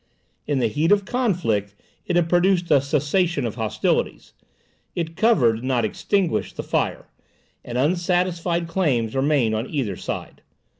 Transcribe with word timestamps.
In 0.47 0.57
the 0.57 0.65
heat 0.67 0.91
of 0.91 1.05
conflict 1.05 1.75
it 2.07 2.15
had 2.15 2.27
produced 2.27 2.71
a 2.71 2.81
cessation 2.81 3.45
of 3.45 3.53
hostilities; 3.53 4.33
it 4.95 5.15
covered, 5.15 5.63
not 5.63 5.85
extinguished, 5.85 6.55
the 6.55 6.63
fire, 6.63 7.05
and 7.63 7.77
unsatisfied 7.77 8.67
claims 8.67 9.13
remained 9.15 9.53
on 9.53 9.69
either 9.69 9.95
side. 9.95 10.41